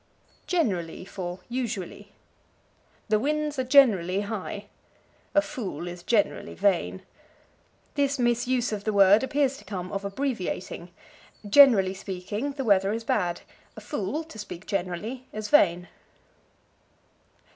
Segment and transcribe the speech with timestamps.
[0.47, 2.11] Generally for Usually.
[3.09, 4.65] "The winds are generally high."
[5.35, 7.03] "A fool is generally vain."
[7.93, 10.89] This misuse of the word appears to come of abbreviating:
[11.47, 13.41] Generally speaking, the weather is bad.
[13.77, 15.87] A fool, to speak generally, is vain.